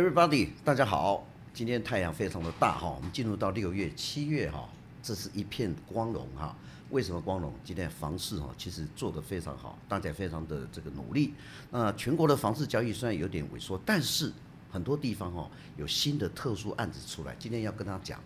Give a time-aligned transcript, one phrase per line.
[0.00, 1.26] Everybody，大家好。
[1.52, 4.66] 今天太阳非常的大哈，我们进入到六月、七月哈，
[5.02, 6.56] 这是一片光荣哈。
[6.88, 7.52] 为什么光荣？
[7.62, 11.34] 今天房市哈，其实做得非常好，大家非常的这个努力。
[11.70, 14.32] 那全国的房市交易虽然有点萎缩，但是
[14.70, 17.36] 很多地方哈有新的特殊案子出来。
[17.38, 18.18] 今天要跟他讲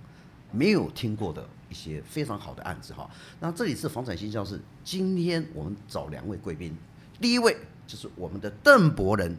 [0.53, 3.11] 没有听过的一些非常好的案子哈。
[3.41, 6.73] 那这里是房产星叫室，今天我们找两位贵宾，
[7.21, 9.37] 第一位就是我们的邓博仁。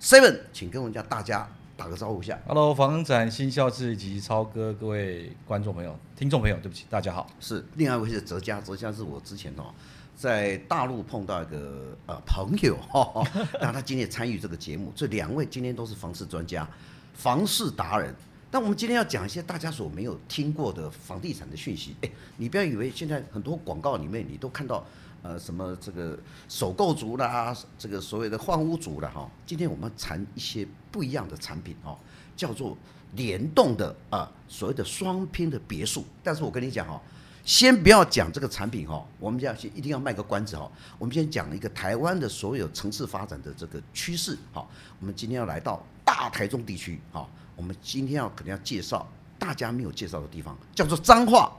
[0.00, 2.38] Seven，请跟我们家大家打个招呼一下。
[2.46, 7.26] Hello，房产新校志以及超哥，各位观众朋友、听众朋友，对不起，大家好。
[7.40, 9.72] 是，另外一位是哲嘉，哲嘉是我之前哦
[10.14, 13.26] 在大陆碰到一个呃朋友哈，
[13.58, 14.92] 那他今天也参与这个节目。
[14.94, 16.68] 这两位今天都是房市专家、
[17.14, 18.14] 房市达人。
[18.50, 21.96] 但我们今天要讲一些大家所没有听过的房地产的讯息。
[22.02, 24.84] 哎，你不要以为现在很多广告里面你都看到。
[25.26, 26.16] 呃，什么这个
[26.48, 31.98] 首购族啦，这个所谓的换屋族啦，哈，今天我们谈一些不一样的产品哈，
[32.36, 32.78] 叫做
[33.16, 36.04] 联动的啊，所谓的双拼的别墅。
[36.22, 37.02] 但是我跟你讲哈，
[37.44, 40.70] 先不要讲这个产品哈，我们要先一定要卖个关子哈。
[40.96, 44.64] 我们先讲一个台湾的所有城市发展的这个趋势哈。
[45.00, 49.04] 我们今天要来到大台中地区哈，我们今天要肯定要介绍
[49.40, 51.52] 大家没有介绍的地方，叫做彰化。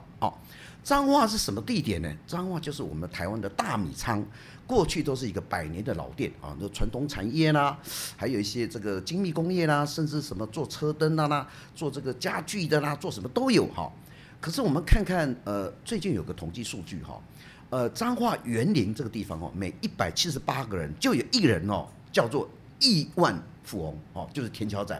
[0.88, 2.10] 彰化是什么地点呢？
[2.26, 4.24] 彰化就是我们台湾的大米仓，
[4.66, 7.78] 过去都是一个百年的老店啊，那传统产业啦，
[8.16, 13.92] 还有一些这个精密工业啦，甚至什么做车灯的啦，做这个家具的啦，做什么都有哈。
[14.40, 17.20] 可是我们看看，呃，最近有个统计数据哈，
[17.68, 22.48] 呃，彰化园林这个地方哦，每一百七十八个人就有一人哦，叫做
[22.80, 24.98] 亿万富翁哦，就是田桥仔。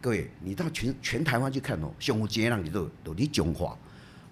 [0.00, 3.76] 各位，你到全全台湾去看哦，熊湖街那里都都你彰化。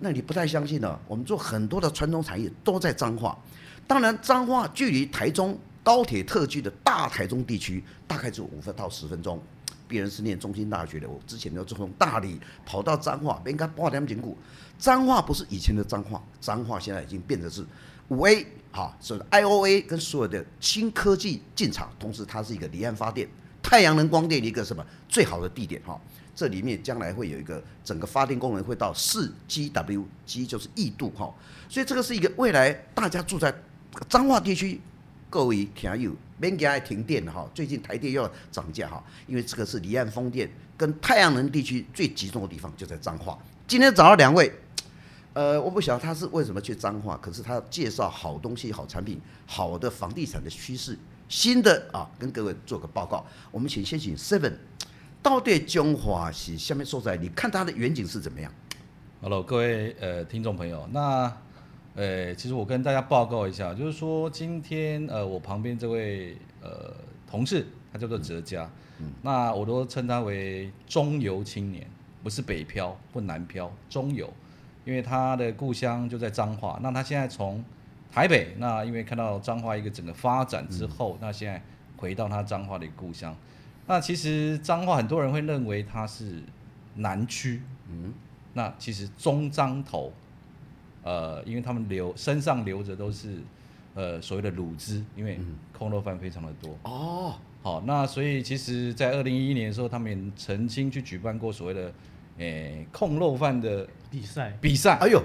[0.04, 1.00] 那你不太相信了？
[1.06, 3.38] 我们做很多的传统产业都在彰化，
[3.86, 9.40] 当然彰化距离台中高铁特区的大台中地区大概就五分到十分钟。
[9.86, 14.36] 别人是念中兴大学的，我之前就从大理跑到彰化，应该八点几股。
[14.76, 17.64] 彰化不是以前的彰化，彰化现在已经变成是
[18.08, 23.28] 五 A 哈，是 IOA 跟所有的新科技进场，同时它是一个离岸发电、
[23.62, 26.00] 太阳能光电的一个什么最好的地点哈。
[26.34, 31.32] 这里面将来会有一个整个发电功能会到四 GW，G 就是亿度哈，
[31.68, 33.54] 所以这个是一个未来大家住在
[34.08, 34.80] 彰化地区，
[35.28, 43.38] 各位听友免惊爱停电哈，最近台电又要涨价哈，因为这个是离岸风电跟太阳能地区最集中的地方就在彰化。
[43.68, 44.50] 今天找到两位，
[45.34, 53.22] 呃，我不晓得他是为什么去彰化，可是他介绍好东西、好产品、好的房地产的趋势，新的啊，跟各位做个报告。
[53.50, 54.54] 我们请先请 Seven。
[55.22, 57.16] 到底彰化是下面所在？
[57.16, 58.52] 你看它的远景是怎么样
[59.20, 61.32] ？Hello，各位呃听众朋友，那
[61.94, 66.92] 呃其实我跟大家报告一下，就是说今天呃我旁边这位呃
[67.24, 68.64] 同事，他叫做哲嘉，
[68.98, 71.86] 嗯嗯、那我都称他为中游青年，
[72.24, 74.28] 不是北漂，不南漂，中游，
[74.84, 77.64] 因为他的故乡就在彰化，那他现在从
[78.10, 81.62] 台北，那因为看到彰化一个整个发展之后，嗯、那现在
[81.96, 83.32] 回到他彰化的故乡。
[83.92, 86.42] 那其实彰化很多人会认为它是
[86.94, 87.60] 南区，
[87.90, 88.10] 嗯，
[88.54, 90.10] 那其实中彰头，
[91.02, 93.36] 呃，因为他们留身上留着都是
[93.92, 95.38] 呃所谓的卤汁，因为
[95.76, 97.34] 空肉饭非常的多哦。
[97.62, 101.92] 好，那所以其实，在二零一一年的时候，他们曾经去举办过所谓的
[102.38, 104.96] 诶、欸、控肉饭的比赛比赛。
[105.02, 105.22] 哎呦，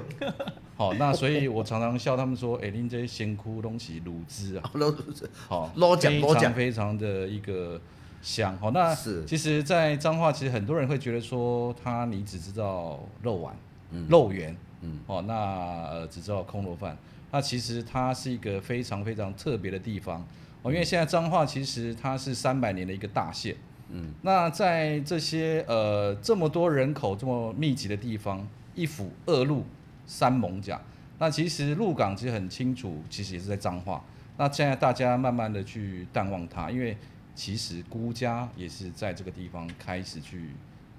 [0.76, 7.80] 好，那所以我常常笑他们说，哎，您这些咸窟东西卤汁啊，卤汁，好，非常非常的一个。
[8.28, 8.58] 香。
[8.62, 8.94] 哦，那
[9.26, 13.56] 其实，在彰化，其实很多人会觉得说，他你只知道肉丸、
[13.92, 15.34] 嗯、肉圆，嗯，哦，那
[15.90, 16.98] 呃只知道空肉饭，
[17.32, 20.20] 那其实它是一个非常非常特别的地方。
[20.62, 23.56] 哦，因为现在彰化其实它是三百年的一个大县，
[23.90, 28.46] 嗯，那在这些呃这么多人口这么密集的地方，
[28.76, 29.64] 一府二路
[30.06, 30.82] 三艋甲，
[31.18, 34.04] 那其实鹿港其实很清楚，其实也是在彰化，
[34.36, 36.98] 那现在大家慢慢的去淡忘它，因为。
[37.38, 40.50] 其实孤家也是在这个地方开始去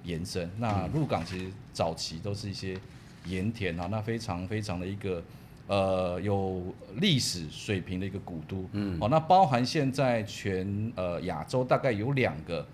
[0.05, 0.49] 延伸。
[0.58, 2.79] 那鹿港其实早期都是一些
[3.26, 5.20] 盐田啊，那非常非常的一个
[5.67, 8.64] 呃有历史水平的一个古都。
[8.70, 12.64] 嗯，哦，那包含现在全呃亚洲大概有两个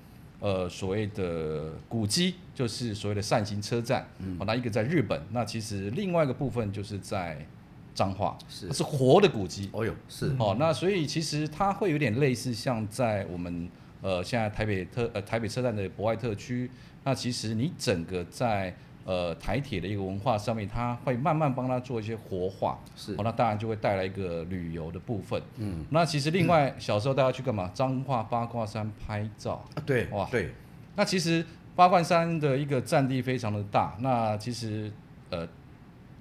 [0.40, 4.06] 呃所谓的古迹，就是所谓的扇形车站。
[4.19, 7.46] 嗯，哦，那一个在日本，那其实另外一个部分就是在。
[7.94, 8.73] 彰化是。
[8.73, 10.35] 是活的古迹，哦哟是。
[10.38, 13.69] 哦，那所以其实它会有点类似像在我们
[14.02, 16.70] 呃现在台北特呃台北车站的博爱特区，
[17.05, 18.75] 那其实你整个在
[19.05, 23.12] 呃台铁的一个文化上面，它会慢慢帮它做一些活化，是。
[23.14, 27.70] 哦，那当然就会带来一个旅游的部分，嗯，那其实另外、嗯、小时候大家去干嘛？
[27.75, 29.64] 彰化八卦山拍照。
[29.75, 30.50] 啊，对哇，对，
[30.96, 31.44] 那其实
[31.76, 34.91] 八卦山的一个占地非常的大，那其实
[35.31, 35.46] 呃，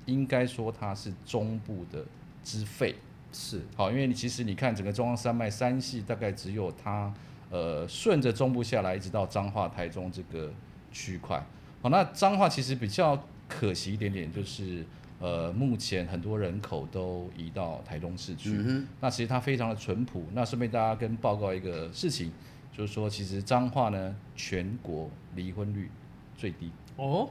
[0.05, 2.05] 应该说它是中部的
[2.43, 2.95] 之肺，
[3.31, 7.13] 是好，因为你其实你看整个中央山脉山系大概只有它
[7.49, 10.51] 呃顺着中部下来，一直到彰化、台中这个
[10.91, 11.43] 区块。
[11.81, 14.85] 好，那彰化其实比较可惜一点点，就是
[15.19, 20.25] 呃目前很多人口都移到台中市区，嗯、那其实它非常的淳朴。
[20.33, 22.31] 那顺便大家跟报告一个事情。
[22.75, 25.91] 就是说，其实彰化呢，全国离婚率
[26.35, 27.29] 最低哦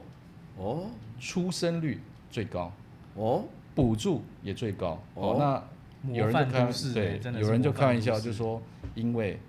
[0.55, 0.89] 哦，
[1.19, 1.99] 出生率
[2.33, 2.71] 最高。
[3.15, 3.43] 哦，
[3.75, 4.99] 补助也最高。
[5.13, 5.35] 哦。
[5.37, 8.61] 那有人就开对，有人就开玩笑，就说
[8.95, 9.39] 因为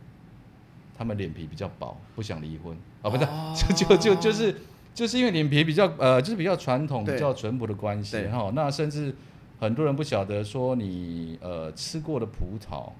[0.96, 2.76] 他们脸皮比较薄，不想离婚。
[3.02, 3.24] 啊，不是，
[3.74, 4.54] 就就就就是
[4.92, 8.52] 就是因为脸皮比较呃，就是比较传统、比较淳朴的关系哈。
[8.54, 9.14] 那甚至
[9.58, 12.92] 很多人不晓得说你呃吃过的葡萄。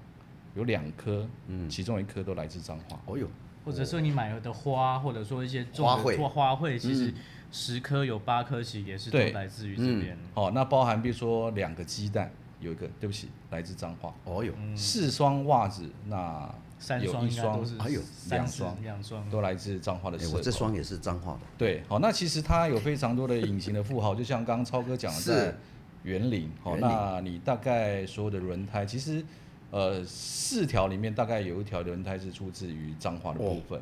[0.55, 2.97] 有两颗，嗯，其中一颗都来自彰化。
[3.07, 3.27] 哦哟，
[3.65, 7.13] 或者说你买的花，或者说一些种的花卉，花卉其实
[7.55, 10.17] 十颗有八颗其实也是都来自于这边。
[10.33, 12.29] 哦，那包含比如说两个鸡蛋，
[12.59, 14.13] 有一个对不起，来自彰化。
[14.25, 16.53] 哦哟，四双袜子，那
[17.01, 20.17] 有一双，还有两双，两双都来自彰化的。
[20.33, 21.39] 我这双也是彰化的。
[21.57, 25.55] 对，好，那其实它有非常多的隐形的富豪， 就像刚刚超哥讲的，在
[26.03, 26.51] 园林。
[26.61, 29.23] 好，那你大概所有的轮胎，其实。
[29.71, 33.81] 呃，四条里面大概有一条轮胎是出自于彰化的部分。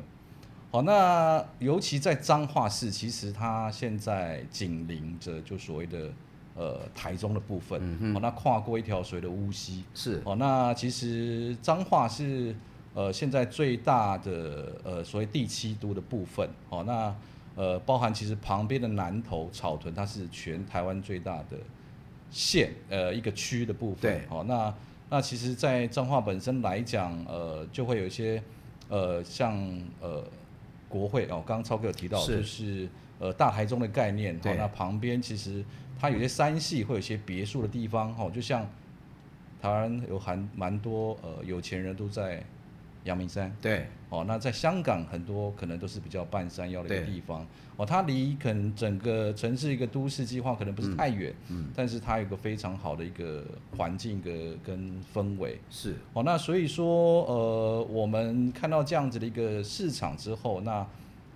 [0.74, 6.10] 好，那尤其在彰化市，其实它现在紧邻着就所谓的
[6.56, 7.80] 呃台中的部分。
[8.12, 9.84] 好，那跨过一条所谓的乌溪。
[9.94, 10.20] 是。
[10.24, 12.52] 哦，那其实彰化是
[12.92, 16.50] 呃现在最大的呃所谓第七都的部分。
[16.70, 17.14] 哦，那
[17.54, 21.56] 呃包含其实旁边的南投草屯，它是全台湾最大的
[22.32, 24.00] 县呃一个区的部分。
[24.00, 24.26] 对。
[24.26, 24.74] 好，那。
[25.08, 28.42] 那其实，在彰化本身来讲，呃，就会有一些，
[28.88, 29.54] 呃，像
[30.00, 30.24] 呃，
[30.94, 32.88] 国会哦，刚刚超哥有提到，就是
[33.18, 34.36] 呃，大台中的概念。
[34.36, 35.64] 哦，那旁边其实
[35.98, 38.64] 它有些山系，会有一些别墅的地方，哦，就像
[39.60, 42.40] 台湾有还蛮多呃有钱人都在
[43.04, 43.54] 阳明山。
[43.62, 43.86] 对。
[44.10, 47.44] 哦，那在香港很多可能都是比较半山腰的一个地方。
[47.76, 53.44] 哦，它离可能整个城市一个都市计划可能不是太远，嗯，嗯，但是它有一个非常好的一个
[53.76, 55.58] 环境跟跟氛围。
[55.68, 55.96] 是。
[56.12, 60.86] 哦，那所以说，呃，我们看到这样子的一个市场之后，那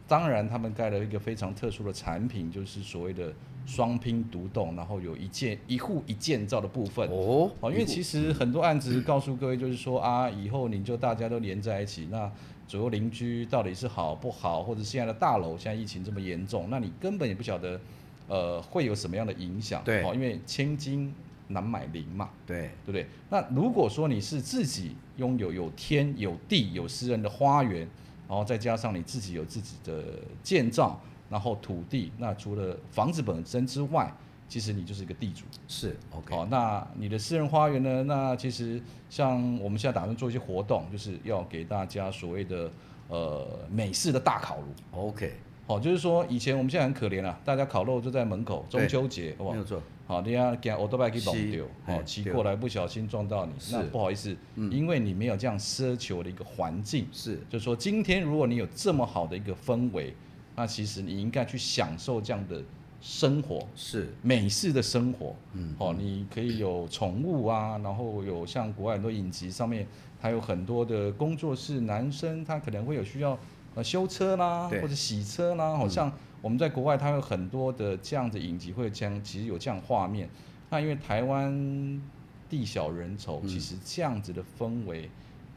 [0.08, 3.32] 当然他们盖了一个非常特殊的产品，就是所谓的
[3.66, 7.08] 双拼独栋，然后有一建一户一建造的部分。
[7.10, 7.50] 哦。
[7.60, 12.28] 哦，因为其实很多案子告诉各位，就是说啊，以后你就大家都连在一起，那。
[12.68, 17.80] 左右邻居到底是好不好，或者现在的大楼现在疫情这么严重，那你根本也不晓得，
[18.26, 19.82] 呃，会有什么样的影响？
[19.84, 21.10] 对，因为千金
[21.46, 23.06] 难买邻嘛，对，对不对？
[23.30, 27.88] 那如果说你是自己拥有有天有地有私人的花园，
[28.28, 30.04] 然后再加上你自己有自己的
[30.42, 34.12] 建造，然后土地，那除了房子本身之外，
[34.48, 36.34] 其实你就是一个地主，是 OK。
[36.34, 38.04] 好，那你的私人花园呢？
[38.04, 38.80] 那其实
[39.10, 42.70] 像我们现在打算做一些活动，就是要给大家所谓的
[43.08, 44.66] 呃美式的大烤炉。
[44.92, 45.32] OK。
[45.66, 49.52] 好，就是说以前我们现在很可怜啊，大家烤肉就在门口，中秋节，好不好？
[49.52, 49.82] 没有错。
[50.08, 57.06] 好，你要给欧多拜给弄丢，好，骑过来不小心撞到你，那不好意思，嗯，因为你没有这样奢求的一个环境。
[57.12, 57.38] 是。
[57.50, 60.14] 就是说今天如果你有这么好的一个氛围，
[60.56, 62.60] 那其实你应该去享受这样的。
[63.00, 69.86] 生活是美式的生活，嗯，哦，你可以有宠物啊，然后有像国外很多影集上面，
[70.20, 73.38] 还有很多的工作室，男生他可能会有需要
[73.76, 80.28] 呃修车啦，或者洗车啦，好像我们在国外，它有很多的这样的影集会这样，其实有这样画面。
[80.70, 82.02] 那因为台湾
[82.48, 85.10] 地小人稠，其实这样子的氛围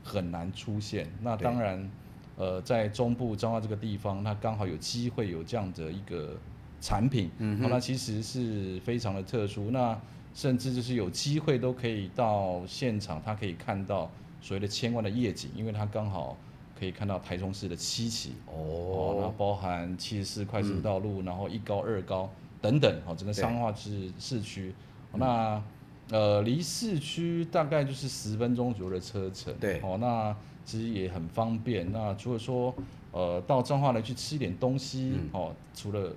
[0.04, 1.08] 很难出现。
[1.22, 1.92] 那当然，
[2.36, 6.38] 呃，在中部彰化这个地方，它刚好有机会有这样的一个。
[6.84, 9.96] 产品，嗯，那其实是非常的特殊，那
[10.34, 14.10] 甚至就是有机会都可以到现场，他可以看到
[14.42, 16.36] 所谓的千万的夜景，因为它刚好
[16.82, 18.34] 可以看到台中市的七期。
[18.48, 22.28] 哦，那包含七十四快速道路，嗯，然后一高二高
[22.60, 24.74] 等等，哦，整个彰化市市区，
[25.14, 25.62] 那
[26.10, 30.36] 呃离市区大概就是十分钟左右的车程，对，哦，那
[30.66, 31.92] 其实也很方便。
[31.92, 32.74] 那除了说
[33.12, 36.12] 呃到彰化来去吃一点东西，嗯，哦，除了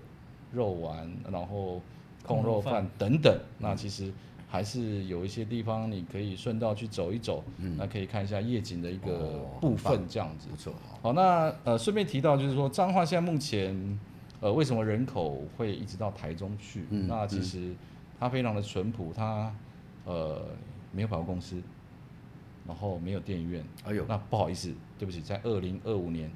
[0.51, 1.79] 肉丸，然后
[2.23, 4.11] 控肉饭等等，那其实
[4.55, 10.47] 还是有一些地方你可以顺道去走一走，嗯，那可以看一下夜景的一个部分，这样子。
[10.49, 10.73] 不错。
[11.03, 13.99] 好，那呃顺便提到就是说，彰化现在目前
[14.39, 16.87] 呃为什么人口会一直到台中去？
[16.91, 17.75] 嗯，那其实
[18.21, 19.53] 它非常的淳朴，它
[20.05, 20.47] 呃
[20.93, 21.61] 没有百货公司，
[22.65, 23.65] 然后没有电影院。
[23.85, 26.31] 哎呦，那不好意思，对不起，在二零二五年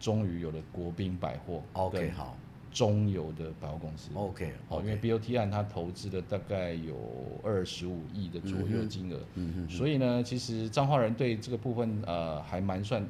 [0.00, 2.36] 终于有了国宾百货，OK 好，
[2.72, 6.94] 中油的百货公司，OK 好，因为 BOT 案它投资了大概有
[7.42, 13.04] 二十五亿的左右金额，嗯嗯，所以呢，其实彰化人对这个部分呃还蛮算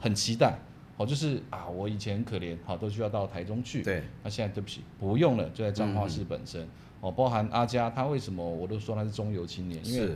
[0.00, 0.58] 很期待，
[0.96, 6.66] 好，就是啊，我以前很可怜，好，都需要到台中去，对，那现在对不起，不用了，就在彰化市本身，
[7.00, 10.14] 哦，包含阿佳，他为什么我都说他是中油青年，因为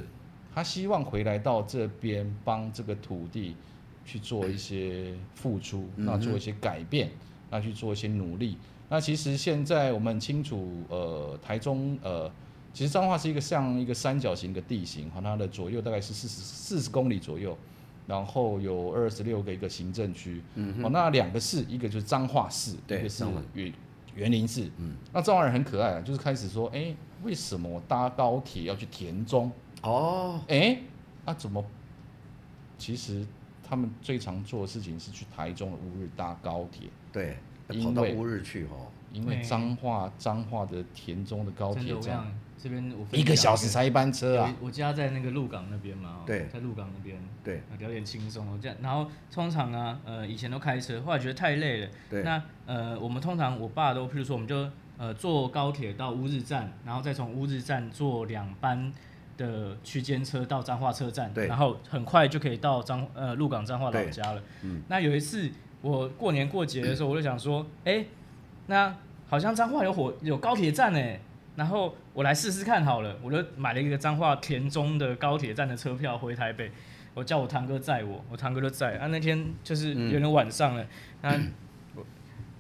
[0.55, 3.55] 他希望回来到这边帮这个土地。
[4.07, 7.09] 去做一些付出，那做一些改变，
[7.51, 8.59] 那去做一些努力。
[8.95, 12.31] 那其实现在我们很清楚，呃，台中，呃，
[12.73, 17.59] 其实彰化是一个像一个三角形的地形，和它的左右大概是四十四十公里左右，
[18.07, 20.41] 然后有二十六个一个行政区。
[20.55, 23.25] 嗯，哦，那两个市，一个就是彰化市，对，一个是
[23.55, 23.73] 园
[24.15, 24.71] 园林市。
[24.77, 29.51] 嗯，那彰化人很可爱啊，就是开始说，哎、欸，为什么我搭高铁要去田中？
[29.83, 30.83] 哦，哎、欸，
[31.25, 31.65] 那、啊、怎么？
[32.79, 33.27] 其实。
[33.67, 38.88] 他们最常做的事情是去台中的乌日搭高铁，对，跑到乌日去哦。
[39.12, 42.26] 因为彰化彰化的田中的高铁站，
[42.61, 44.52] 这边一个小时才一班车啊。
[44.61, 48.59] 我家在那个鹿港那边嘛，对，在鹿港那边，对，有点轻松哦。
[48.61, 52.25] 这样，然后通常呢，呃，以前都开车，后来觉得太累了，对。
[52.25, 54.68] 那呃，我们通常我爸都，譬如说，我们就
[54.99, 58.92] 呃坐高铁到乌日站，然后再从乌日站坐两班。
[59.37, 64.40] 的区间车到彰化车站，对，然后很快就可以到彰呃鹿港彰化老家了。
[64.62, 65.50] 嗯，那有一次
[65.85, 68.03] 我过年过节的时候，我就想说，哎、
[68.69, 68.97] 那
[69.29, 71.21] 好像彰化有火有高铁站哎，
[71.57, 76.73] 然后我来试试看好了，我就买了一个彰化田中的高铁站的车票回台北，
[77.12, 79.09] 我叫我堂哥载我，我堂哥就载啊。
[79.09, 80.88] 那天就是有点晚上了，嗯、
[81.21, 82.07] 那我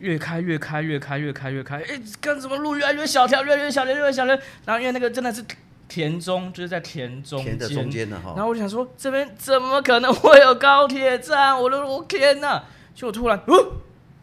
[0.00, 4.36] 越开越开越开越开越开，哎，干什么路越来越小条，越来越小条，越来越小条。
[4.66, 5.42] 然后因为那个真的是。
[5.86, 8.32] 田中就是在田中间，田的中间的哈。
[8.34, 11.56] 然后我就想说，这边怎么可能会有高铁站？
[11.56, 12.64] 我的我天呐！
[12.94, 13.72] 就突然，哦，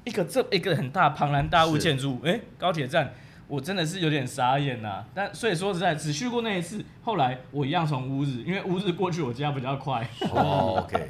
[0.05, 3.13] 一个这一个很大庞然大物建筑物，哎，高铁站，
[3.47, 5.03] 我真的是有点傻眼呐。
[5.13, 6.83] 但所以说实在，只去过那一次。
[7.03, 10.09] 后来我一样从乌日，因为乌日过去我家比较快。
[10.31, 11.09] 哦，OK。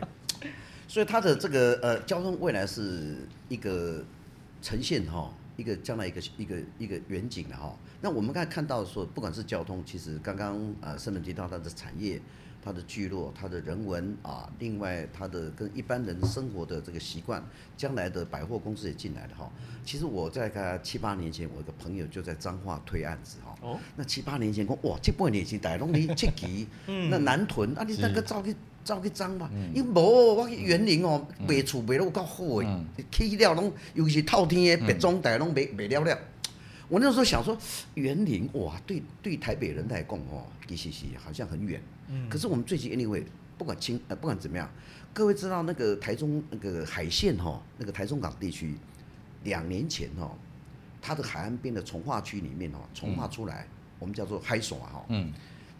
[0.87, 4.03] 所以它的这个呃交通未来是一个
[4.61, 5.31] 呈现哈。
[5.57, 12.19] 一个将来一个一个一个远景的哈，那我们刚才看到说，不管是交通，其实刚刚呃圣人提到它的产业、
[12.63, 17.43] 它的聚落、它的人文啊，另外它的跟一般人生活的这个习惯，
[17.75, 19.51] 将来的百货公司也进来了哈。
[19.83, 23.55] 其实我在个七八年前，我一个朋友就在彰化推案子哈。
[23.61, 23.79] 哦。
[23.95, 26.67] 那七八年前讲哇，这半年前大龙你七期，
[27.09, 29.49] 那南屯啊，你那个照去照去彰嘛？
[29.73, 36.17] 因为无我去园林哦，卖厝卖得有够好诶，起了拢尤其是透天诶，别装大家拢卖卖了了。
[36.91, 37.57] 我那时候想说，
[37.93, 41.81] 园林哇，对对台北人来讲哦，其实是好像很远。
[42.09, 42.27] 嗯。
[42.29, 43.23] 可是我们最近 anyway，
[43.57, 44.69] 不管清呃不管怎么样，
[45.13, 48.75] 各位知道那个台中那个海线哈，那个台中港地区，
[49.45, 50.29] 两年前哈，
[51.01, 53.65] 它的海岸边的从化区里面哦，从化出来，
[53.97, 55.05] 我们叫做海爽哈。
[55.07, 55.31] 嗯。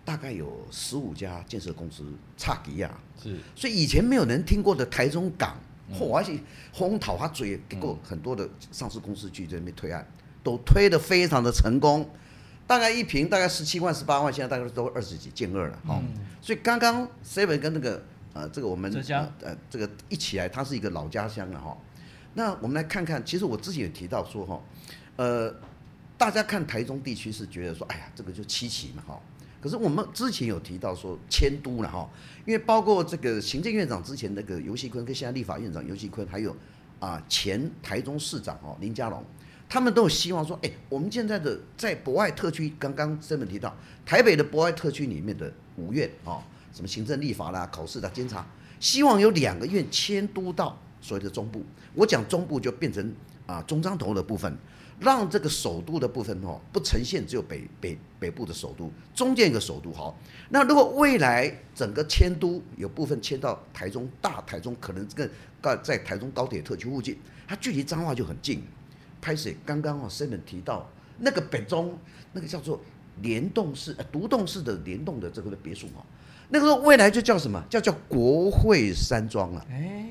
[0.05, 2.05] 大概有十五家建设公司
[2.37, 5.55] 差几啊，是，所以以前没有人听过的台中港，
[5.93, 6.39] 嚯，而且
[6.73, 10.05] 风讨他嘴，结果很多的上市公司去这边推案，
[10.43, 12.09] 都推得非常的成功，
[12.65, 16.01] 大概一瓶大概十七万、十八万，现在大概都二十几建二了哈。
[16.41, 18.91] 所以刚刚 Seven 跟那个呃这个我们
[19.41, 21.77] 呃这个一起来，它是一个老家乡了哈。
[22.33, 24.61] 那我们来看看，其实我之前有提到说哈，
[25.17, 25.53] 呃，
[26.17, 29.21] 大家看台中地区是觉得说，哎呀，这个就七期嘛哈。
[29.61, 32.09] 可是我们之前有提到说迁都了哈，
[32.45, 36.55] 因为包括这个行政院长之前那个游锡坤跟现在立法院长游锡坤，还有
[36.99, 39.23] 啊前台中市长哦林佳龙，
[39.71, 43.73] 他们都有希望说，哎，我们现在的在博爱特区，刚刚这边提到
[44.05, 48.45] 台北的博爱特区里面的五院啊，什么行政、立法啦、考试啦、监察，
[48.81, 51.63] 希望有两个院迁都到所谓的中部。
[51.93, 54.53] 我讲中部就变成啊中彰投的部分。
[54.99, 60.15] 让这个首都的部分哦，不呈现只有北北北部的首都，中间一个首都好。
[60.49, 65.27] 那如果未来整个迁都有部分迁到台中大台中，可能这
[65.59, 68.61] 个在台中高铁特区附近，它距离彰化就很近。
[69.21, 71.97] 拍摄刚刚哦，Simon 提到那个北中
[72.33, 72.81] 那个叫做
[73.21, 76.03] 联动式呃独栋式的联动的这个的别墅哈，
[76.49, 79.65] 那个时候未来就叫什么叫叫国会山庄了。
[79.69, 80.07] 哎。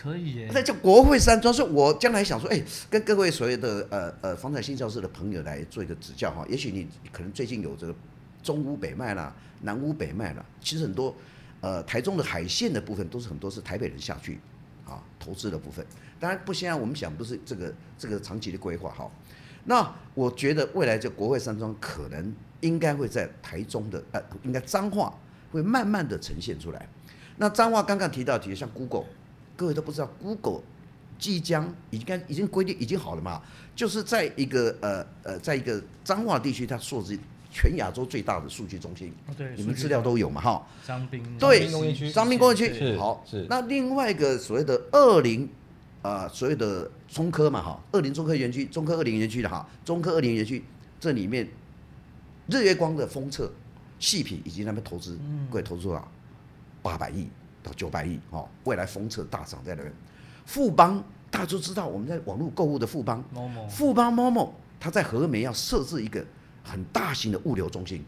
[0.00, 1.52] 可以耶，那叫国会山庄。
[1.52, 6.46] 所以我将来想说，哎，跟各位所谓的呃呃房产新教室的朋友来做一个指教哈。
[6.48, 7.92] 也许你可能最近有这个
[8.40, 10.46] 中屋北卖啦，南屋北卖啦。
[10.60, 11.12] 其实很多
[11.60, 14.38] 呃台中的海线的部分都是很多是台北人下去
[14.86, 15.84] 啊投资的部分。
[16.20, 19.10] 当然不现在我们想不是这个这个长期的规划哈。
[19.64, 25.12] 那我觉得未来这国会山庄可能应该会在台中的呃应该彰化
[25.52, 26.88] 会慢慢的呈现出来。
[27.36, 29.04] 那彰化刚刚提到，其实像 Google。
[29.56, 30.60] 各位都不知道，Google
[31.18, 33.42] 即将已经已经规定已经好了嘛，
[33.74, 37.18] 就是在一个呃呃，在一个彰化地区，它设置
[37.50, 39.12] 全亚洲最大的数据中心。
[39.26, 40.40] 哦、对，你们资料都有嘛？
[40.40, 40.64] 哈。
[40.86, 41.20] 彰滨。
[41.40, 42.08] 对，工业区。
[42.12, 42.96] 彰滨工业区。
[42.96, 43.24] 好。
[43.26, 43.44] 是。
[43.50, 45.20] 那另外一个所谓的二
[46.02, 50.64] 林，呃，所谓的中科嘛，哈，二零中科园区，中科二零园区的哈，中科二零园区
[51.00, 51.48] 这里面，
[52.48, 53.50] 日月光的封测
[53.98, 55.18] 细品以及那边投资，
[55.50, 56.08] 会投资多少？
[56.80, 57.28] 八百亿
[57.62, 59.92] 到九百亿，哈，未来封测大涨在那边。
[60.46, 63.22] 富邦大家都知道，我们在网络购物的富邦，
[63.68, 64.50] 富邦 Momo，
[64.80, 66.24] 它在和美要设置一个
[66.62, 68.02] 很大型的物流中心，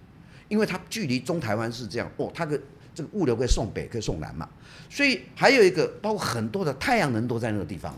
[0.48, 2.58] 因为它距离中台湾是这样哦，它的
[2.94, 4.48] 这个物流可以送北，可以送南嘛，
[4.88, 7.94] 所以还有一个包括很多的太阳能都在那个地方，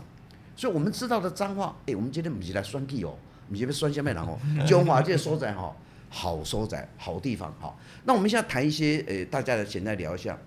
[0.55, 3.15] 所以我们知道的脏话，哎，我们今天不是来酸地哦，
[3.47, 5.75] 我们这边酸下面然后中华这所在哈，
[6.09, 7.75] 好所在，好地方哈。
[8.05, 10.37] 那我们现在谈一些，呃，大家来简单聊一下，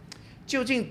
[0.47, 0.89] 究竟。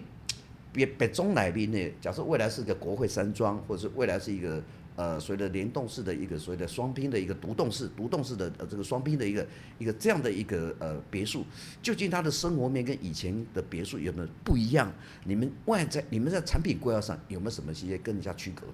[0.75, 1.94] 别北中乃宾呢？
[2.01, 4.62] 假设未来是一个国会山庄，或者是未来是一个
[4.98, 9.48] 呃所谓的联动式的一个所谓的双拼的一个独栋式、独栋式的呃这个双拼的一个
[9.79, 11.46] 一个这样的一个呃别墅，
[11.82, 14.91] 究竟它的生活面跟以前的别墅有没有不一样？
[15.24, 18.74] 你们外在你们在产品规划上有没有什么一些跟人家区隔的？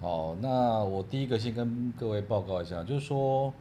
[0.00, 3.52] 好，那我第一个先跟各位报告一下，就是说，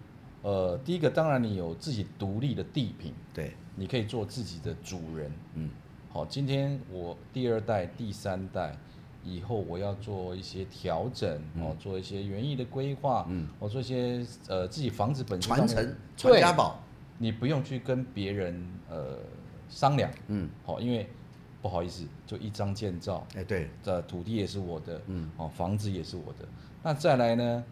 [0.42, 5.70] 呃，第一个当然你有自己独立的地坪，对，你可以做自己的主人，嗯。
[6.14, 8.78] 好，今天我第二代、第三代
[9.24, 16.80] 以后，我要做一些调整，哦、嗯，做一些园艺的规划，嗯，我做一些呃自己房子本身传承传家宝，
[17.18, 19.18] 你不用去跟别人呃
[19.68, 21.10] 商量，嗯，好，因为
[21.64, 26.48] 不好意思，就一张建造，哎，对，这土地也是我的，嗯，哦，房子也是我的，
[26.84, 27.64] 那再来呢，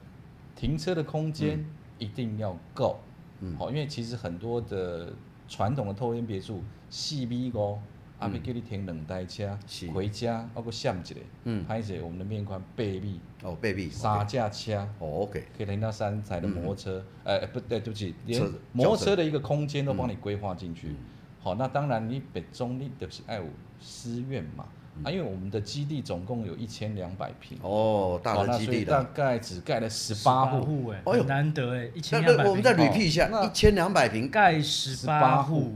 [0.55, 1.63] 停车的空间
[1.99, 2.99] 一定要够，
[3.41, 5.13] 嗯，好，因为其实很多的
[5.47, 7.79] 传统的透天别墅细逼高。
[8.21, 9.57] 阿咪叫你停两台车，
[9.91, 18.39] 回家包括下一个，嗯，拍一我们的面宽八米，哦，八米，三架车，哦，OK，可以停到三台的摩托车，呃，不对，对不起，连
[18.73, 20.95] 摩托车的一个空间都帮你规划进去。
[21.39, 23.45] 好，那当然你北中你就是爱有
[23.79, 24.65] 私院嘛，
[25.03, 35.73] 啊，因为我们的基地总共有一千两百平，哦，大的基地大概只盖了十八户，哎，很难得哎，一千两百坪，我们再 repeat 一下，一千两百平盖十八户。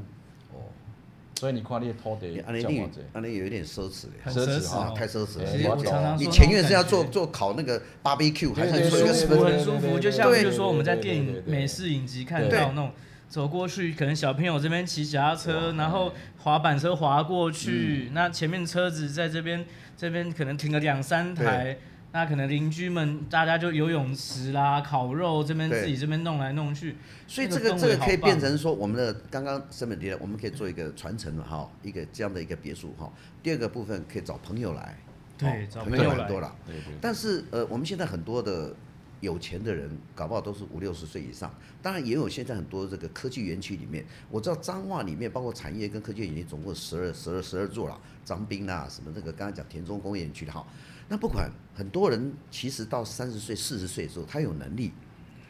[1.37, 2.63] 所以你看你拖的，安尼
[3.11, 6.15] 安尼有一点奢侈，很奢侈啊，太奢侈了。
[6.17, 12.91] 你前院是要做做烤那个 barbecue，还是很舒服，很舒服，就像比如说我们在电影美式影集看到那种，
[13.27, 19.65] 走过去可能小朋友这边骑脚踏车，然后滑板车滑过去，那前面车子在这边
[19.97, 21.77] 这边可能停了两三台。
[22.15, 26.95] 那可能邻居们大家就游泳池啦、烤肉这边自己这边弄来弄去，
[27.27, 33.11] 所以这个这个可以变成说我们的刚刚申本提了，我们可以做一个传承了哈，一个这样的一个别墅哈。
[33.43, 34.97] 第二个部分可以找朋友来，
[35.37, 36.55] 对，找朋友很多了。
[36.65, 36.93] 对对。
[37.01, 38.73] 但是呃，我们现在很多的
[39.19, 41.53] 有钱的人，搞不好都是五六十岁以上。
[41.81, 50.65] 当然也有现在很多这个科技园区里面，我知道彰化里面包括产业跟科技园区总共十二十二十二座了，彰滨啊什么那个刚才讲田中工业园区的哈。
[51.07, 54.91] 那不管很多人，其实到三十岁、四十岁的时候，他有能力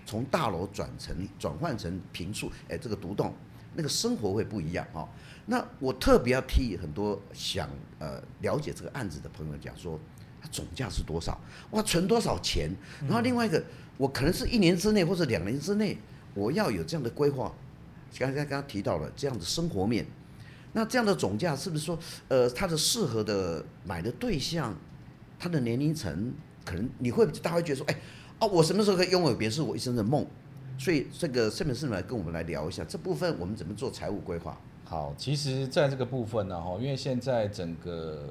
[0.05, 3.33] 从大楼转成转换成平数，哎，这个独栋，
[3.75, 5.07] 那个生活会不一样哈。
[5.45, 9.99] 那我特别要替很多想呃了解这个案子的朋友讲说，
[10.41, 11.39] 它总价是多少？
[11.69, 12.69] 我存多少钱？
[13.03, 13.63] 然后另外一个，
[13.97, 15.97] 我可能是一年之内或者两年之内，
[16.33, 17.53] 我要有这样的规划。
[18.17, 20.05] 刚才刚刚提到了这样的生活面，
[20.73, 24.75] 那这样的总价是不是说，呃，它的适合的买的对象？
[25.39, 27.95] 他的年龄层可能你会大家会觉得说，哎，
[28.39, 29.65] 哦，我什么时候可以拥有别墅？
[29.65, 30.25] 我一生的梦。
[30.77, 34.59] 所以这个圣本是来跟我们来聊一下这部分，我们怎么做财务规划？
[34.83, 38.27] 好，其实在这个部分呢，哈，因为现在整个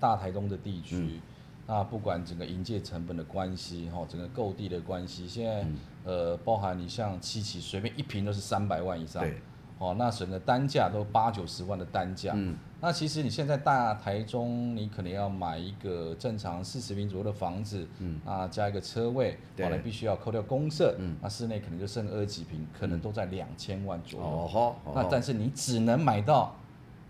[0.00, 1.20] 大台东的地区，嗯、
[1.66, 9.22] 那不管整个营建成本的关系，哈，整个购地的关系，现在、嗯、呃，包含你像七期随便一平都是三百万以上。
[9.22, 9.36] 对。
[9.82, 12.32] 哦，那整个单价都八九十万的单价。
[12.36, 12.56] 嗯。
[12.80, 24.26] 那其实你现在大台中，你可能要买一个正常四十平左右的房子，嗯，啊加一个车位，对，你必须要扣掉公设，嗯，那室内可能就剩二十几平，可能都在两千万左右。
[24.26, 24.76] 哦吼。
[24.94, 26.54] 那但是你只能买到，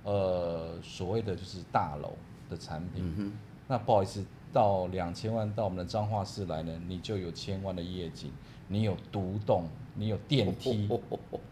[0.04, 2.12] 呃，所谓的就是大楼
[2.48, 3.04] 的产品。
[3.04, 3.32] 嗯哼。
[3.68, 8.30] 那不好意思，到两千万到我们的彰化市来呢，你就有千万的夜景，
[8.68, 9.64] 你有独栋。
[9.94, 10.88] 你有电梯，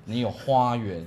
[0.05, 1.07] 你有花园，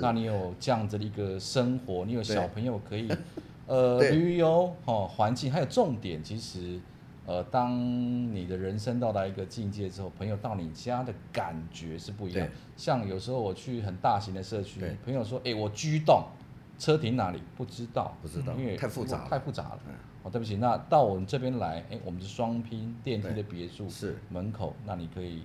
[0.00, 3.08] 那你有这样子的一个生活，你有小朋友可以，
[3.66, 6.78] 呃，旅游哦，环境还有重点，其实，
[7.26, 7.72] 呃，当
[8.34, 12.46] 你的人生到达一个境界之后，朋友到你家的感觉是不一样。
[12.76, 16.22] 像有时候我去很大型的社区，朋友说，哎，我居栋，
[16.78, 17.40] 车停哪里？
[17.56, 19.80] 不知道，不知道，因为太复杂了，太复杂了。
[20.22, 24.16] 哦，对不起，那到我们这边来，哎，我们是双拼电梯的别墅，是。
[24.28, 25.42] 门口，那你可以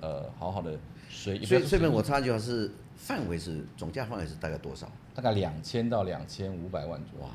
[0.00, 1.42] 呃好好的睡。
[1.44, 4.90] 所以这边我插一句话是范围是总价范围是大概多少？
[5.14, 7.24] 大概两千到两千五百万左右。
[7.26, 7.30] 哇，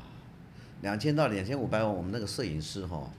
[0.82, 3.10] 两千到两千五百万，我们那个摄影师哈。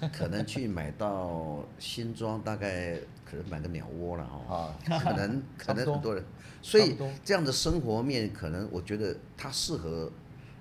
[0.12, 4.72] 可能去买到新装，大概可能买个鸟窝了哈，
[5.02, 6.22] 可能 可能很多人，
[6.62, 10.08] 所以这样的生活面，可能我觉得它适合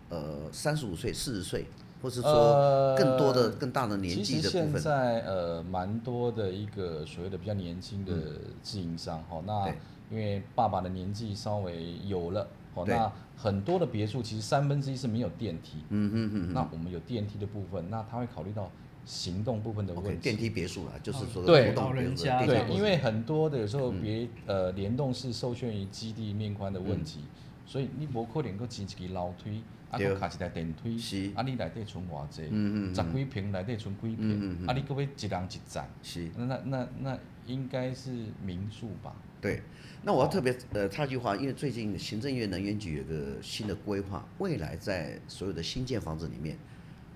[0.09, 1.67] 呃三十五岁、四十岁，
[2.01, 4.71] 或是说更多的、更大的年纪的部分。
[4.71, 8.13] 现在呃蛮多的一个所谓的比较年轻的
[8.61, 9.67] 自营商哈，那
[10.09, 18.69] 因为爸爸的年纪稍微有了，哦，那很多的别墅其实三分之一是没有电梯，嗯嗯嗯，那我们有电梯的部分，那他会考虑到。
[19.09, 21.71] 行动部分的问题，okay, 电梯别墅啊，就是说对。
[21.71, 27.21] 老人家对，因为很多的有时候别呃联动是受限于基地面宽的问题，
[27.65, 38.11] 所以你无可能够建一个楼梯，啊，个卡一台电梯，是，啊，你内底存偌济，嗯嗯，十几坪内底存几坪，啊，你各位一人一站，是，那那那那应该是
[38.43, 39.15] 民宿吧？
[39.39, 39.61] 对，
[40.03, 46.57] 那我要特别呃插句话，因为最近行政院能源局有个新的规划，未来在所有的新建房子里面。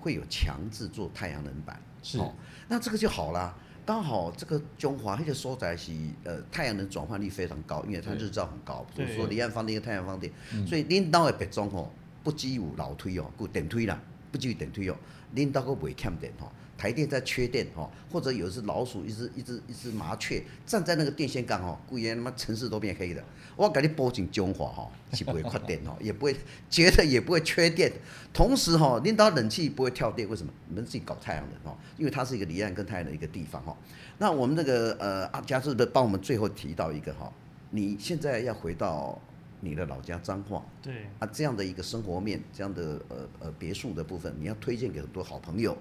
[0.00, 2.34] 会有强制做太阳能板，是，哦，
[2.66, 3.56] 那这个就好了。
[3.86, 5.92] 刚好这个中华这个所在是
[6.24, 10.32] 呃太阳能转换率非常高，因为它日照很高，比如说离岸风电跟太阳风电，
[10.66, 11.88] 所以领导的别装哦，
[12.22, 14.96] 不只有楼梯哦，有电梯啦，不只有电梯哦，
[15.32, 16.50] 领导个未欠电哦。
[16.78, 23.22] 台电在缺电哈，或者有一只老鼠，一只一只一只麻雀站在那个电线杆哈，故意他妈城市都变黑的。
[23.54, 26.34] 我给你报警中华哈是不会缺电哦， 也不会
[26.68, 27.92] 觉得也不会缺电。
[28.32, 30.52] 同时哈，领导冷气不会跳电，为什么？
[30.68, 33.76] 你们自己搞太阳能哈，因为它是一个离岸跟太阳的一个地方哈。
[34.18, 37.32] 那我们那个呃阿佳是不是帮我们最后提到一个哈？
[37.70, 39.16] 你现在要回到
[39.64, 45.78] 你的老家彰化，对啊，这样的一个生活面，这样的呃呃别墅的部分，你要推荐给很多好朋友。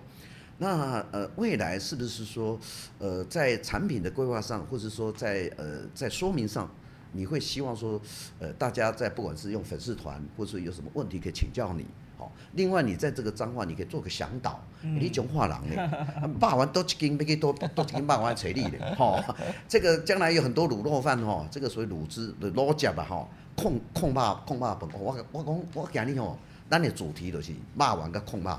[0.60, 2.60] 那呃，未来是不是说，
[3.00, 6.70] 呃，在产品的规划上，或者说在呃在说明上，
[7.13, 8.00] 你会希望说，
[8.38, 11.84] 呃，大家在不管是用粉丝团，或者有什么问题可以请教你，
[12.21, 12.31] 好。
[12.53, 15.91] 另外，你在这个彰化，你可以做个向导，你讲话人呢，
[16.39, 19.23] 霸王都斤，没给多多斤霸王锤力的， 哈。
[19.67, 26.38] 这个将来有很多卤肉饭哈，这个所谓卤汁的卤汁吧，哈，控控霸控霸本，我我讲我讲你哦。
[26.69, 28.57] 咱的主题就是骂完个控骂，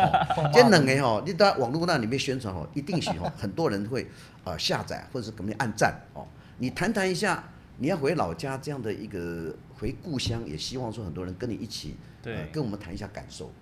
[0.52, 4.06] 这两个吼，你在网络那里面宣传吼，一定是吼，很多人会
[4.44, 6.26] 呃下载或者是给你按赞哦。
[6.58, 7.42] 你谈谈一下，
[7.78, 13.52] 你要回老家这样的一个回故乡，也希望说很多人跟你一起，对，跟我们谈一下感受。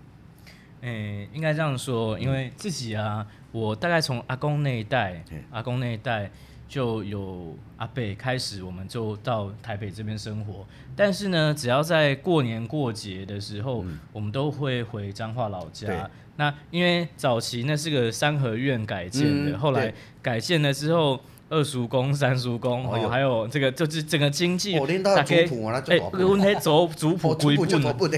[0.80, 6.30] 诶，应该这样说，因为自己啊，我大概从阿公那一代，阿公那一代。
[6.68, 10.66] 就有阿北开始，我们就到台北这边生活。
[10.96, 16.10] 但是呢，只要在过年过节的时候，嗯、我们都会回彰化老家。
[16.36, 21.20] 那因为早期那是个三合院改建的，嗯、后来改建了之后。
[21.52, 27.68] 二叔公、三叔公，哦，还有这个，就是整个经济，大概，哎，阮迄族族谱规本。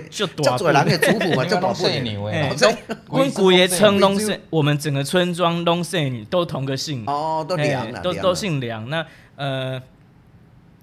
[0.08, 2.54] 就大多人的族谱嘛，就大姓牛哎，
[3.10, 8.88] 阮规个村拢是，我们整个村庄拢姓，都同个姓，哦，都梁，都都姓梁。
[8.88, 9.82] 那呃，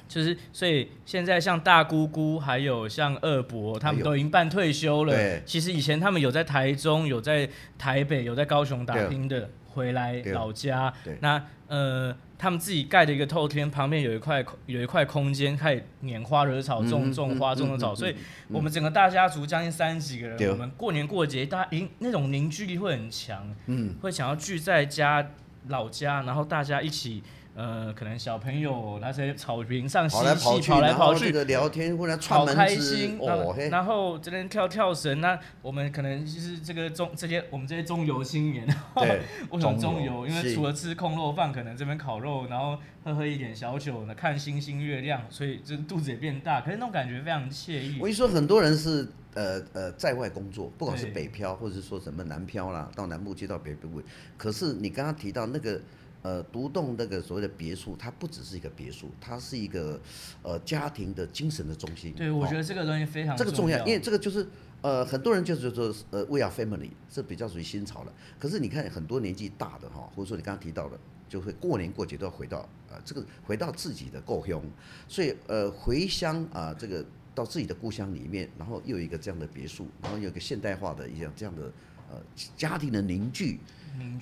[0.09, 5.39] 就是所以现在像大姑姑，还有像二伯，他们都已经半退休了。
[5.45, 10.93] 其实以前他们有在台中，有在台北，有在高雄打拼的，回来老家。
[11.21, 12.15] 那呃。
[12.41, 17.93] 他们自己盖的一个透天，旁边有一块有一块空间，开始拈花惹草，种种花，种种草。
[17.93, 18.15] 所以，
[18.47, 25.29] 我们整个大家族将近三十几个人，我们过年过节，大家那种凝聚力会很强，嗯，会想要聚在家
[25.67, 27.21] 老家，然后大家一起。
[27.53, 33.17] 呃，可能小朋友那些草坪上嬉戏，跑来跑去，聊天或者好开心。
[33.19, 40.25] 哦、然后这边跳跳绳，那我们可能就是这个中这些我们这些中游青年， 对，为什么中游？
[40.25, 46.61] 因为除了吃空肉饭，可能这边烤肉，然后喝喝一点小酒呢，看星星月亮，所以这肚子也变大。
[46.61, 47.97] 可是那种感觉非常惬意。
[47.99, 54.01] 我跟你说，很多人是呃呃在外工作，不管是北漂，或者是说什么南漂啦，到南部去到北部。
[54.37, 55.81] 可是你刚刚提到那个。
[56.21, 59.99] 呃，独栋那个所谓的别墅，它不只是一个别墅，它是一个
[60.43, 62.13] 呃家庭的精神的中心。
[62.13, 64.47] 对，我觉得这个东西非常这个重要，因为这个就是
[64.81, 68.13] 呃很多人就是说呃 we are family，是比较属于新潮的。
[68.39, 74.61] 可是你看很多年纪大的哈，或者说你刚刚提到的，就会过年过节都要回到呃这个回到自己的故乡，
[75.07, 77.03] 所以呃回乡啊这个
[77.33, 81.71] 到自己的故乡里面，然后又有一个这样的别墅，然后有一个现代化的一样这样的
[82.11, 82.21] 呃
[82.57, 83.59] 家庭的凝聚。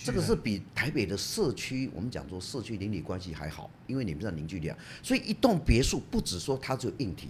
[0.03, 4.75] 这个是比台北的社区，我们讲说社区邻里关系还好，因为你们知道凝聚力啊。
[5.03, 7.29] 所以一栋别墅不只说它只有硬体，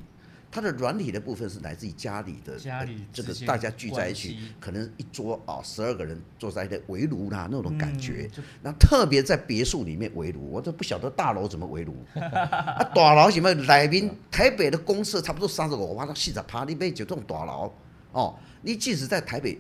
[0.50, 8.30] 它的软体的部分是来自于家里的家里这个大家聚在一起，可能一桌啊十二个人坐在一起围炉啦那种感觉。
[8.38, 11.94] 嗯、那特别在别墅里面围炉，我都不晓得大楼怎么围炉。
[12.16, 17.72] 啊，大楼什么来宾台北的公设差不多三十五万到四十趴，你别就这种大楼
[18.14, 18.40] 哦。
[18.62, 19.58] 你即使在台北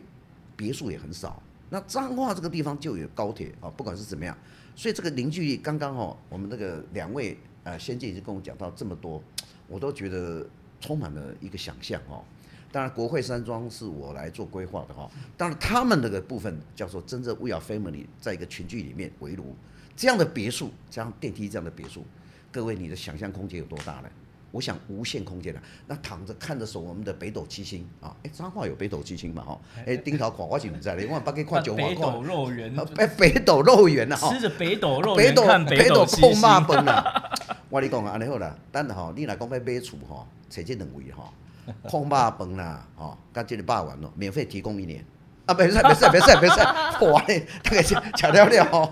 [0.59, 1.41] 别墅也很少。
[1.69, 4.37] 那彰化这个地方就有高铁啊，不管是怎么样，
[4.75, 9.23] 所以这个凝聚力刚刚哦，我们那个两位呃先进已经跟我讲到这么多，
[9.69, 10.45] 我都觉得。
[10.81, 12.23] 充满了一个想象哦，
[12.71, 19.53] 当然国会山庄是我来做规划的哈，当然他们那个部分叫做真正 We are family，在一个群聚里面围炉
[19.97, 22.05] 这样的别墅，加上电梯这样的别墅，
[22.49, 24.09] 各位你的想象空间有多大呢？
[24.51, 25.61] 我想无限空间的。
[25.87, 29.59] 那躺着看的时候，我们的北斗七星啊，哎，彰化有北斗七星嘛哈？
[29.85, 37.31] 哎，丁桃狂我就不在了，因为八给跨 九华北斗肉圆，哎，北斗肉圆呐，吃着北斗肉圆看北斗控骂崩了。
[37.69, 40.25] 我跟你讲啊，安尼好啦，等下你来讲要买厝哈。
[40.49, 41.31] 找这两位哈，
[41.87, 45.05] 控肉饭啦，哦，跟这个霸王咯，免费提供一年
[45.45, 46.61] 啊，没事没事没事没事，
[47.05, 48.89] 我嘞大概讲聊聊哦。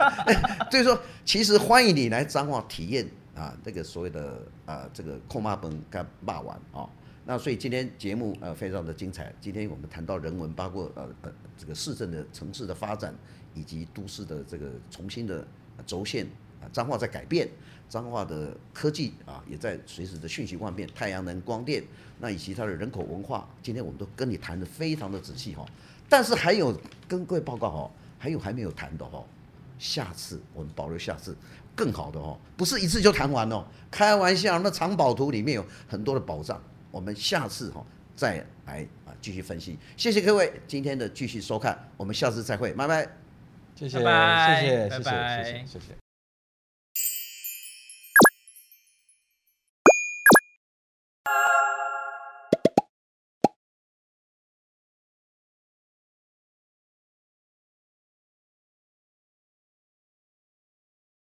[0.70, 6.90] 所以说，其实欢迎你来彰化体验啊，这个所谓的啊这个控骂本跟霸完啊。
[7.26, 13.14] 那所以今天节目呃非常的精彩，今天我们谈到人文，包括呃呃这个市政的城市的发展，
[13.54, 15.46] 以及都市的这个重新的
[15.86, 16.26] 轴线
[16.62, 17.48] 啊，彰化在改变。
[17.90, 20.86] 彰化的科技啊，也在随时的瞬息万变。
[20.94, 21.82] 太阳能、光电，
[22.20, 25.66] 那以及它的人口文化，今天我们都跟你谈得非常的仔细哈。
[26.10, 29.24] 但是还有跟各位报告哈，还有还没有谈的哈。
[29.80, 31.34] 下次我们保留下次
[31.78, 33.64] 更好的哦，不是一次就谈完哦。
[33.92, 36.60] 开玩笑，那藏宝图里面有很多的宝藏，
[36.90, 37.86] 我们下次哈
[38.16, 39.78] 再来啊继续分析。
[39.96, 43.08] 谢谢各位今天的继续收看，我们下次再会，拜拜。
[43.76, 46.07] 谢谢，拜拜谢谢，谢谢，谢谢，谢谢。